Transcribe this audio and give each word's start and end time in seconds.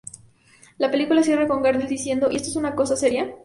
La 0.79 0.89
película 0.89 1.21
cierra 1.21 1.47
con 1.47 1.61
Gardel 1.61 1.87
diciendo: 1.87 2.31
“¿Y 2.31 2.35
esto 2.37 2.49
es 2.49 2.55
una 2.55 2.75
casa 2.75 2.95
seria? 2.95 3.29